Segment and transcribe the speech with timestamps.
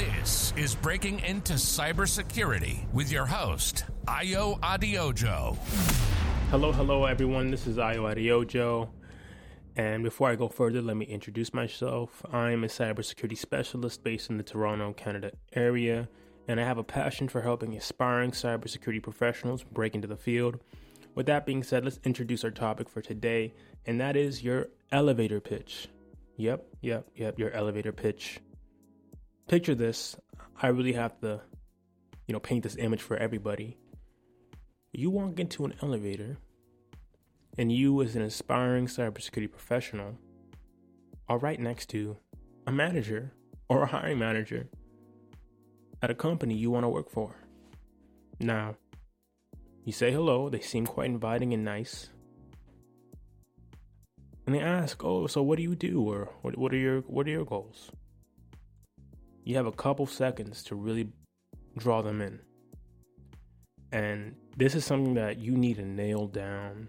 [0.00, 5.58] This is Breaking into Cybersecurity with your host, Ayo Adeojo.
[6.48, 7.50] Hello, hello, everyone.
[7.50, 8.88] This is Ayo Adeojo.
[9.76, 12.24] And before I go further, let me introduce myself.
[12.32, 16.08] I'm a cybersecurity specialist based in the Toronto, Canada area,
[16.48, 20.60] and I have a passion for helping aspiring cybersecurity professionals break into the field.
[21.14, 23.52] With that being said, let's introduce our topic for today,
[23.84, 25.88] and that is your elevator pitch.
[26.38, 28.40] Yep, yep, yep, your elevator pitch.
[29.50, 30.14] Picture this.
[30.62, 31.40] I really have to,
[32.28, 33.76] you know, paint this image for everybody.
[34.92, 36.38] You walk into an elevator
[37.58, 40.16] and you, as an aspiring cybersecurity professional,
[41.28, 42.16] are right next to
[42.68, 43.32] a manager
[43.68, 44.68] or a hiring manager
[46.00, 47.34] at a company you want to work for.
[48.38, 48.76] Now,
[49.84, 52.08] you say hello, they seem quite inviting and nice.
[54.46, 57.26] And they ask, "Oh, so what do you do or what what are your what
[57.26, 57.90] are your goals?"
[59.44, 61.08] You have a couple seconds to really
[61.78, 62.40] draw them in.
[63.92, 66.88] And this is something that you need to nail down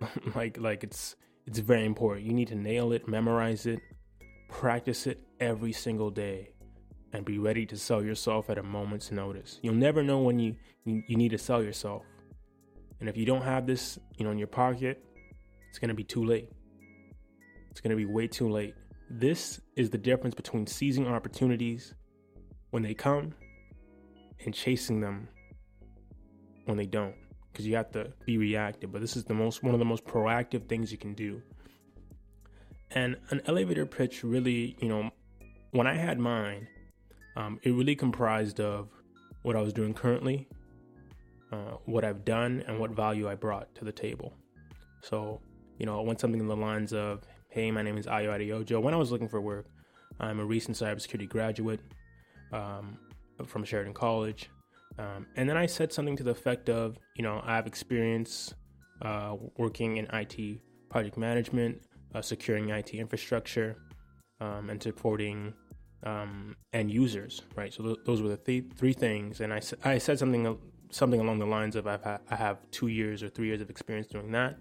[0.34, 2.26] like like it's it's very important.
[2.26, 3.80] You need to nail it, memorize it,
[4.48, 6.50] practice it every single day,
[7.12, 9.58] and be ready to sell yourself at a moment's notice.
[9.62, 12.02] You'll never know when you, you, you need to sell yourself.
[13.00, 15.02] And if you don't have this, you know, in your pocket,
[15.70, 16.50] it's gonna be too late.
[17.70, 18.74] It's gonna be way too late.
[19.10, 21.94] This is the difference between seizing opportunities
[22.70, 23.34] when they come
[24.44, 25.28] and chasing them
[26.66, 27.14] when they don't
[27.50, 28.92] because you have to be reactive.
[28.92, 31.42] But this is the most one of the most proactive things you can do.
[32.90, 35.10] And an elevator pitch really, you know,
[35.72, 36.68] when I had mine,
[37.36, 38.88] um, it really comprised of
[39.42, 40.48] what I was doing currently,
[41.52, 44.34] uh, what I've done, and what value I brought to the table.
[45.02, 45.40] So,
[45.78, 47.22] you know, I went something in the lines of,
[47.58, 48.80] "Hey, my name is Ayo Adeojo.
[48.80, 49.66] When I was looking for work,
[50.20, 51.80] I'm a recent cybersecurity graduate
[52.52, 52.96] um,
[53.46, 54.48] from Sheridan College.
[54.96, 58.54] Um, and then I said something to the effect of, you know, I have experience
[59.02, 61.82] uh, working in IT project management,
[62.14, 63.76] uh, securing IT infrastructure,
[64.40, 65.52] um, and supporting
[66.04, 67.74] um, end users, right?
[67.74, 69.40] So th- those were the th- three things.
[69.40, 70.56] And I, I said something
[70.90, 73.68] something along the lines of I've ha- I have two years or three years of
[73.68, 74.60] experience doing that.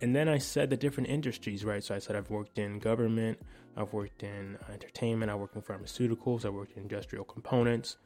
[0.00, 1.82] And then I said the different industries, right?
[1.82, 3.38] So I said I've worked in government,
[3.76, 7.96] I've worked in entertainment, I worked in pharmaceuticals, I worked in industrial components,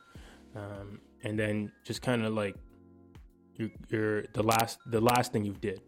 [0.57, 2.57] um, and then just kind of like
[3.89, 5.81] you're, the last the last thing you did,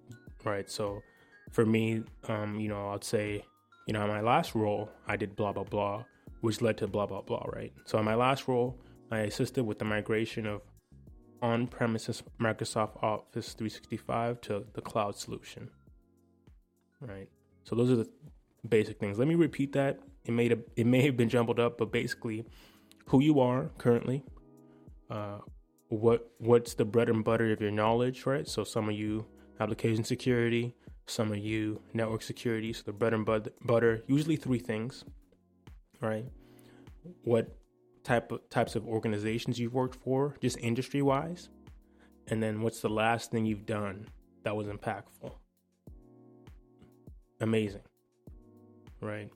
[0.44, 0.70] right?
[0.70, 1.02] So
[1.50, 3.42] for me, um, you know, I'd say,
[3.86, 6.04] you know, in my last role I did blah blah blah,
[6.42, 7.72] which led to blah blah blah, right?
[7.86, 8.78] So in my last role,
[9.10, 10.62] I assisted with the migration of
[11.42, 15.68] on-premises Microsoft Office 365 to the cloud solution,
[17.06, 17.28] right?
[17.64, 18.08] So those are the
[18.68, 19.18] basic things.
[19.18, 20.00] Let me repeat that.
[20.24, 22.44] It may have, it may have been jumbled up, but basically,
[23.06, 24.24] who you are currently,
[25.10, 25.38] uh,
[25.88, 28.48] what what's the bread and butter of your knowledge, right?
[28.48, 29.26] So some of you
[29.60, 30.74] application security,
[31.06, 32.72] some of you network security.
[32.72, 35.04] So the bread and butter, usually three things,
[36.00, 36.24] right?
[37.22, 37.54] What
[38.02, 41.50] type of types of organizations you've worked for, just industry wise,
[42.28, 44.08] and then what's the last thing you've done
[44.42, 45.32] that was impactful?
[47.44, 47.82] Amazing,
[49.02, 49.28] right?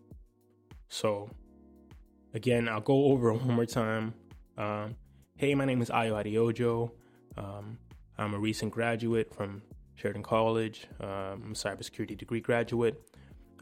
[0.89, 1.29] So
[2.33, 4.15] again, I'll go over one more time.
[4.57, 4.97] Um,
[5.37, 6.91] Hey, my name is Ayo Adeojo.
[7.37, 7.79] Um,
[8.17, 9.63] I'm a recent graduate from
[9.95, 10.89] Sheridan College.
[11.01, 11.09] Um,
[11.45, 13.01] I'm a cybersecurity degree graduate.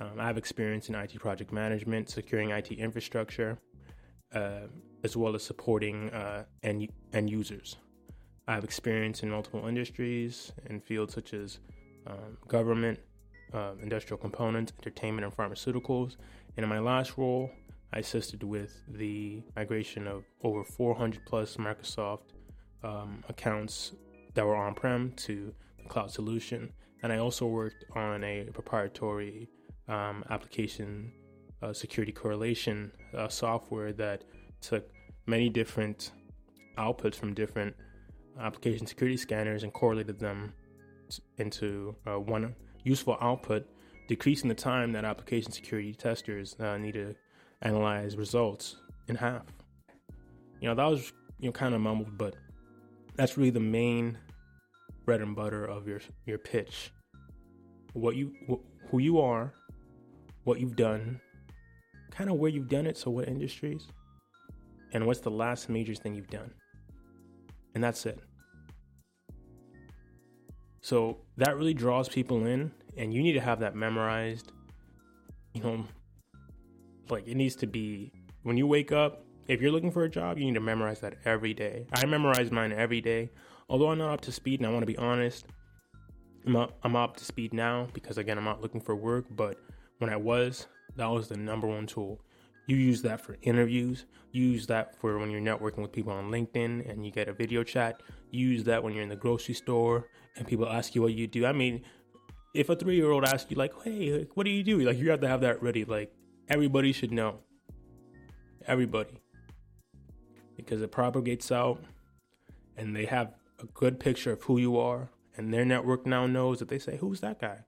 [0.00, 3.58] Um, I have experience in IT project management, securing IT infrastructure,
[4.32, 4.68] uh,
[5.04, 7.76] as well as supporting uh, end, end users.
[8.48, 11.58] I have experience in multiple industries in fields such as
[12.06, 13.00] um, government,
[13.52, 16.16] uh, industrial components, entertainment, and pharmaceuticals.
[16.56, 17.50] And in my last role,
[17.92, 22.32] I assisted with the migration of over 400 plus Microsoft
[22.82, 23.92] um, accounts
[24.34, 26.72] that were on prem to the cloud solution.
[27.02, 29.48] And I also worked on a proprietary
[29.88, 31.12] um, application
[31.62, 34.24] uh, security correlation uh, software that
[34.60, 34.90] took
[35.26, 36.12] many different
[36.76, 37.74] outputs from different
[38.40, 40.52] application security scanners and correlated them
[41.38, 42.54] into uh, one
[42.86, 43.66] useful output,
[44.08, 47.14] decreasing the time that application security testers uh, need to
[47.62, 48.76] analyze results
[49.08, 49.44] in half.
[50.60, 52.36] You know, that was you know kind of mumbled, but
[53.16, 54.18] that's really the main
[55.04, 56.92] bread and butter of your your pitch.
[57.92, 59.52] What you wh- who you are,
[60.44, 61.20] what you've done,
[62.10, 63.88] kind of where you've done it, so what industries,
[64.92, 66.52] and what's the last major thing you've done.
[67.74, 68.20] And that's it.
[70.80, 74.52] So that really draws people in, and you need to have that memorized.
[75.52, 75.84] You know,
[77.08, 78.12] like it needs to be
[78.42, 81.14] When you wake up, if you're looking for a job, you need to memorize that
[81.24, 81.86] every day.
[81.92, 83.30] I memorize mine every day.
[83.68, 85.46] Although I'm not up to speed, and I want to be honest,
[86.46, 89.24] I'm up, I'm up to speed now because again, I'm not looking for work.
[89.30, 89.58] But
[89.98, 92.20] when I was, that was the number one tool.
[92.68, 94.06] You use that for interviews.
[94.32, 97.64] Use that for when you're networking with people on LinkedIn and you get a video
[97.64, 98.02] chat.
[98.30, 101.46] Use that when you're in the grocery store and people ask you what you do.
[101.46, 101.82] I mean,
[102.56, 105.10] if a three year old asks you like, "Hey, what do you do?" Like you
[105.10, 105.84] have to have that ready.
[105.84, 106.12] Like
[106.48, 107.40] everybody should know.
[108.66, 109.20] Everybody,
[110.56, 111.84] because it propagates out,
[112.76, 116.58] and they have a good picture of who you are, and their network now knows
[116.58, 117.64] that they say, "Who's that guy?"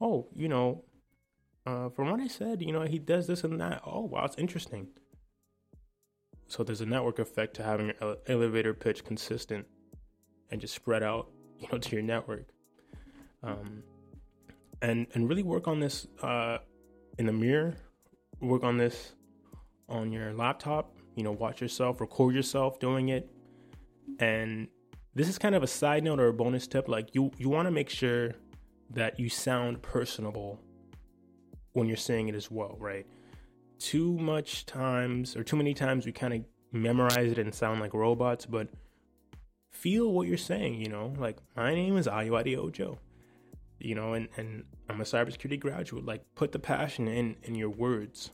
[0.00, 0.84] Oh, you know,
[1.66, 3.82] uh, from what I said, you know, he does this and that.
[3.86, 4.88] Oh, wow, it's interesting.
[6.48, 9.66] So there's a network effect to having your elevator pitch consistent
[10.50, 12.48] and just spread out, you know, to your network.
[13.42, 13.84] Um,
[14.82, 16.58] and and really work on this uh,
[17.18, 17.76] in the mirror.
[18.40, 19.14] Work on this
[19.88, 20.96] on your laptop.
[21.16, 23.28] You know, watch yourself, record yourself doing it,
[24.18, 24.68] and
[25.14, 26.88] this is kind of a side note or a bonus tip.
[26.88, 28.32] Like you, you want to make sure
[28.90, 30.60] that you sound personable
[31.72, 33.06] when you're saying it as well, right?
[33.78, 37.94] Too much times or too many times we kind of memorize it and sound like
[37.94, 38.68] robots, but
[39.70, 41.12] feel what you're saying, you know?
[41.18, 42.98] Like, my name is Ayo Ojo
[43.80, 46.04] you know, and, and I'm a cybersecurity graduate.
[46.04, 48.30] Like, put the passion in in your words,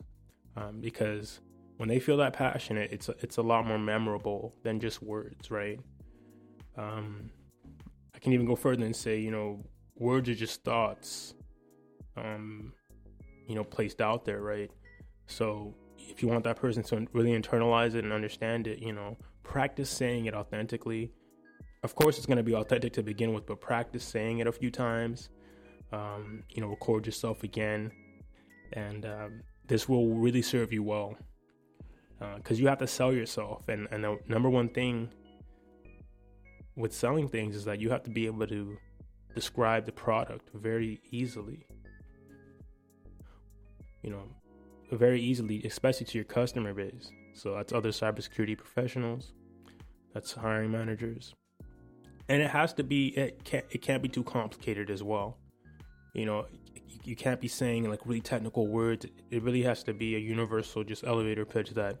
[0.55, 1.39] um, because
[1.77, 5.79] when they feel that passion, it's it's a lot more memorable than just words, right?
[6.77, 7.31] Um,
[8.13, 9.63] I can even go further and say, you know,
[9.95, 11.35] words are just thoughts,
[12.15, 12.73] um,
[13.47, 14.71] you know, placed out there, right?
[15.27, 19.17] So if you want that person to really internalize it and understand it, you know,
[19.43, 21.11] practice saying it authentically.
[21.83, 24.51] Of course, it's going to be authentic to begin with, but practice saying it a
[24.51, 25.29] few times
[25.91, 27.91] um, you know, record yourself again,
[28.73, 31.17] and um, this will really serve you well
[32.37, 33.67] because uh, you have to sell yourself.
[33.69, 35.09] And and the number one thing
[36.75, 38.77] with selling things is that you have to be able to
[39.33, 41.65] describe the product very easily.
[44.03, 44.23] You know,
[44.91, 47.11] very easily, especially to your customer base.
[47.33, 49.33] So that's other cybersecurity professionals,
[50.13, 51.35] that's hiring managers,
[52.29, 55.37] and it has to be it can't it can't be too complicated as well
[56.13, 56.45] you know
[57.03, 59.05] you can't be saying like really technical words.
[59.31, 61.97] It really has to be a universal just elevator pitch that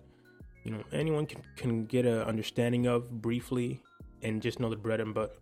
[0.63, 3.81] you know anyone can, can get an understanding of briefly
[4.21, 5.33] and just know the bread and butter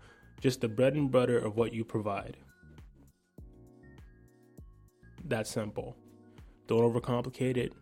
[0.42, 2.38] just the bread and butter of what you provide.
[5.24, 5.96] That simple.
[6.68, 7.74] Don't overcomplicate it.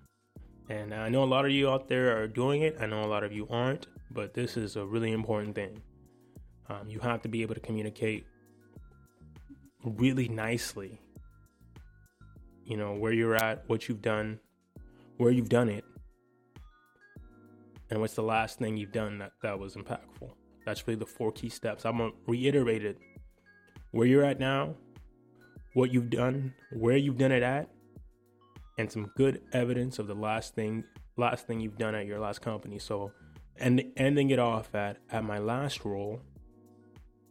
[0.69, 2.77] And i know a lot of you out there are doing it.
[2.79, 5.81] I know a lot of you aren't but this is a really important thing.
[6.69, 8.25] Um, you have to be able to communicate
[9.83, 10.99] really nicely.
[12.65, 14.39] You know, where you're at, what you've done,
[15.17, 15.83] where you've done it,
[17.89, 20.31] and what's the last thing you've done that, that was impactful.
[20.65, 21.85] That's really the four key steps.
[21.85, 22.97] I'm gonna reiterate it.
[23.91, 24.75] Where you're at now,
[25.73, 27.69] what you've done, where you've done it at,
[28.77, 30.83] and some good evidence of the last thing
[31.17, 32.79] last thing you've done at your last company.
[32.79, 33.11] So
[33.57, 36.21] and ending it off at at my last role,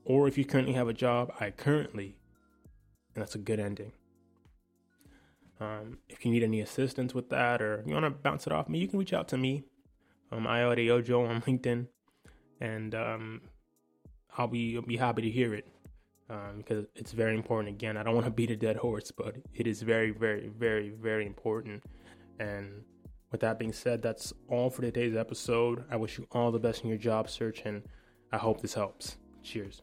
[0.05, 2.19] or if you currently have a job, I currently
[3.15, 3.93] and that's a good ending.
[5.61, 8.69] Um, if you need any assistance with that or you want to bounce it off
[8.69, 9.65] me, you can reach out to me.
[10.33, 11.87] Um, Ayo Ojo on LinkedIn,
[12.61, 13.43] and um,
[14.37, 15.67] I'll be I'll be happy to hear it
[16.31, 17.75] um, because it's very important.
[17.75, 20.91] Again, I don't want to beat a dead horse, but it is very, very, very,
[20.91, 21.83] very important.
[22.41, 22.83] And
[23.31, 25.85] with that being said, that's all for today's episode.
[25.91, 27.83] I wish you all the best in your job search, and
[28.33, 29.19] I hope this helps.
[29.43, 29.83] Cheers.